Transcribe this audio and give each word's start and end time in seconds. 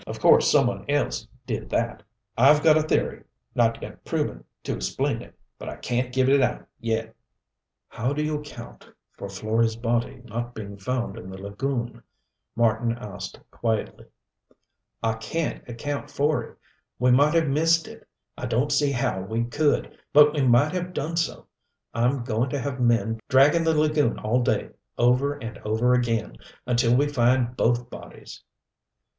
"Of 0.07 0.19
course 0.19 0.51
some 0.51 0.65
one 0.65 0.83
else 0.89 1.27
did 1.45 1.69
that. 1.69 2.01
I've 2.35 2.63
got 2.63 2.75
a 2.75 2.81
theory 2.81 3.23
not 3.53 3.79
yet 3.83 4.03
proven 4.03 4.43
to 4.63 4.73
explain 4.75 5.21
it, 5.21 5.35
but 5.59 5.69
I 5.69 5.75
can't 5.75 6.11
give 6.11 6.27
it 6.27 6.41
out 6.41 6.65
yet." 6.79 7.15
"How 7.87 8.11
do 8.11 8.23
you 8.23 8.39
account 8.39 8.89
for 9.15 9.27
Florey's 9.27 9.75
body 9.75 10.23
not 10.25 10.55
being 10.55 10.75
found 10.77 11.19
in 11.19 11.29
the 11.29 11.37
lagoon?" 11.37 12.01
Marten 12.55 12.93
asked 12.97 13.39
quietly. 13.51 14.07
"I 15.03 15.13
can't 15.13 15.63
account 15.69 16.09
for 16.09 16.41
it. 16.41 16.57
We 16.97 17.11
might 17.11 17.35
have 17.35 17.47
missed 17.47 17.87
it 17.87 18.07
I 18.35 18.47
don't 18.47 18.71
see 18.71 18.91
how 18.91 19.21
we 19.21 19.43
could, 19.43 19.95
but 20.13 20.33
we 20.33 20.41
might 20.41 20.71
have 20.73 20.93
done 20.95 21.15
so. 21.15 21.45
I'm 21.93 22.23
going 22.23 22.49
to 22.49 22.59
have 22.59 22.79
men 22.79 23.19
dragging 23.29 23.65
the 23.65 23.77
lagoon 23.79 24.17
all 24.17 24.41
day, 24.41 24.71
over 24.97 25.35
and 25.35 25.59
over 25.59 25.93
again 25.93 26.37
until 26.65 26.95
we 26.95 27.07
find 27.07 27.55
both 27.55 27.87
bodies." 27.91 28.41